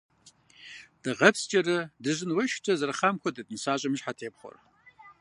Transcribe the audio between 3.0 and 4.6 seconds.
хуэдэт нысащӏэм и щхьэтепхъуэр.